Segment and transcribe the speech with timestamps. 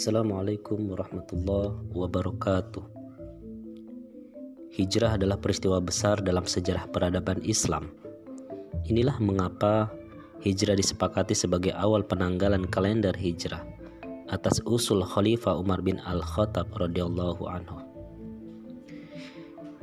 [0.00, 2.80] Assalamualaikum warahmatullahi wabarakatuh.
[4.72, 7.92] Hijrah adalah peristiwa besar dalam sejarah peradaban Islam.
[8.88, 9.92] Inilah mengapa
[10.40, 13.60] hijrah disepakati sebagai awal penanggalan kalender hijrah
[14.32, 17.84] atas usul Khalifah Umar bin Al-Khattab radhiyallahu anhu.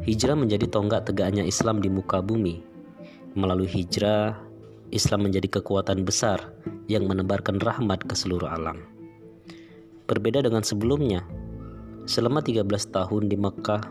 [0.01, 2.65] Hijrah menjadi tonggak tegaknya Islam di muka bumi.
[3.37, 4.33] Melalui hijrah,
[4.89, 6.41] Islam menjadi kekuatan besar
[6.89, 8.96] yang menebarkan rahmat ke seluruh alam.
[10.07, 11.19] Berbeda dengan sebelumnya,
[12.07, 12.63] selama 13
[12.95, 13.83] tahun di Mekah,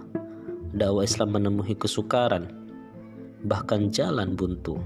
[0.73, 2.57] dakwah Islam menemui kesukaran,
[3.45, 4.81] bahkan jalan buntu.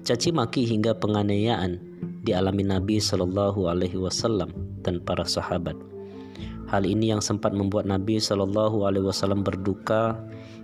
[0.00, 1.76] Caci maki hingga penganiayaan
[2.24, 4.48] dialami Nabi Shallallahu Alaihi Wasallam
[4.80, 5.76] dan para sahabat.
[6.72, 10.16] Hal ini yang sempat membuat Nabi Shallallahu Alaihi Wasallam berduka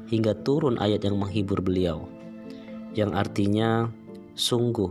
[0.09, 2.09] hingga turun ayat yang menghibur beliau,
[2.97, 3.93] yang artinya
[4.41, 4.89] sungguh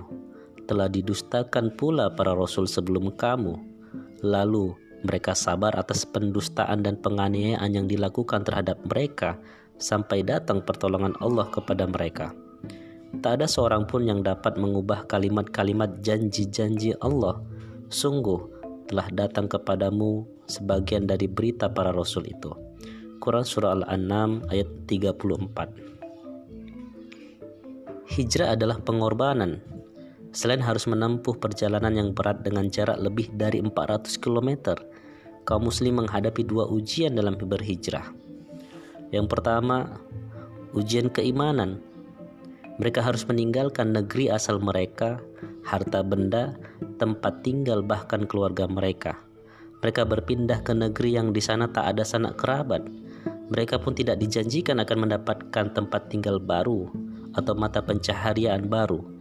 [0.69, 3.73] telah didustakan pula para rasul sebelum kamu
[4.25, 4.73] Lalu
[5.05, 9.37] mereka sabar atas pendustaan dan penganiayaan yang dilakukan terhadap mereka
[9.77, 12.33] sampai datang pertolongan Allah kepada mereka.
[13.21, 17.37] Tak ada seorang pun yang dapat mengubah kalimat-kalimat janji-janji Allah.
[17.93, 18.41] Sungguh
[18.89, 22.49] telah datang kepadamu sebagian dari berita para rasul itu.
[23.21, 25.85] Quran Surah Al-An'am ayat 34
[28.05, 29.74] Hijrah adalah pengorbanan
[30.35, 34.75] Selain harus menempuh perjalanan yang berat dengan jarak lebih dari 400 km,
[35.47, 38.11] kaum muslim menghadapi dua ujian dalam berhijrah.
[39.15, 39.95] Yang pertama,
[40.75, 41.79] ujian keimanan.
[42.83, 45.23] Mereka harus meninggalkan negeri asal mereka,
[45.63, 46.59] harta benda,
[46.99, 49.15] tempat tinggal bahkan keluarga mereka.
[49.79, 52.83] Mereka berpindah ke negeri yang di sana tak ada sanak kerabat.
[53.55, 56.91] Mereka pun tidak dijanjikan akan mendapatkan tempat tinggal baru
[57.39, 59.14] atau mata pencaharian baru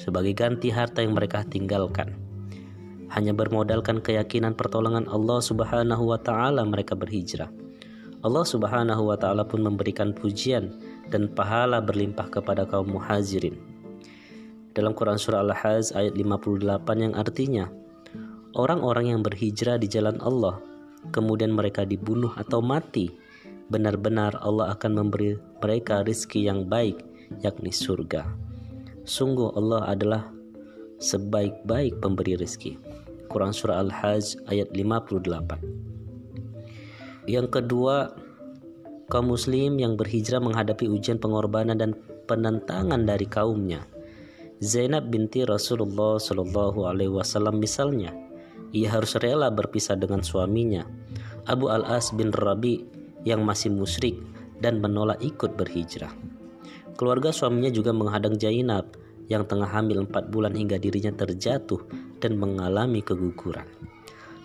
[0.00, 2.16] sebagai ganti harta yang mereka tinggalkan.
[3.12, 7.52] Hanya bermodalkan keyakinan pertolongan Allah Subhanahu wa taala mereka berhijrah.
[8.24, 10.72] Allah Subhanahu wa taala pun memberikan pujian
[11.12, 13.60] dan pahala berlimpah kepada kaum muhajirin.
[14.72, 16.62] Dalam Quran surah Al-Hajj ayat 58
[16.96, 17.66] yang artinya
[18.54, 20.62] orang-orang yang berhijrah di jalan Allah
[21.10, 23.10] kemudian mereka dibunuh atau mati
[23.66, 27.02] benar-benar Allah akan memberi mereka rizki yang baik
[27.42, 28.49] yakni surga.
[29.10, 30.30] Sungguh Allah adalah
[31.02, 32.78] sebaik-baik pemberi rezeki.
[33.26, 38.14] Quran Surah Al-Hajj ayat 58 Yang kedua,
[39.10, 41.98] kaum muslim yang berhijrah menghadapi ujian pengorbanan dan
[42.30, 43.82] penentangan dari kaumnya.
[44.62, 48.14] Zainab binti Rasulullah Shallallahu Alaihi Wasallam misalnya,
[48.70, 50.86] ia harus rela berpisah dengan suaminya,
[51.50, 52.86] Abu Al-As bin Rabi
[53.26, 54.22] yang masih musyrik
[54.62, 56.14] dan menolak ikut berhijrah.
[56.94, 58.99] Keluarga suaminya juga menghadang Zainab
[59.30, 61.78] yang tengah hamil empat bulan hingga dirinya terjatuh
[62.18, 63.64] dan mengalami keguguran.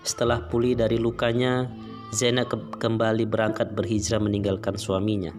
[0.06, 1.66] Setelah pulih dari lukanya,
[2.13, 5.34] ke kembali berangkat berhijrah meninggalkan suaminya.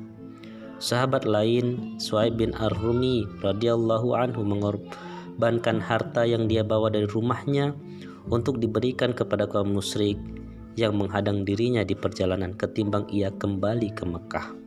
[0.76, 7.72] Sahabat lain, Suaib bin Ar-Rumi radhiyallahu anhu mengorbankan harta yang dia bawa dari rumahnya
[8.28, 10.20] untuk diberikan kepada kaum musyrik
[10.76, 14.65] yang menghadang dirinya di perjalanan ketimbang ia kembali ke Mekah.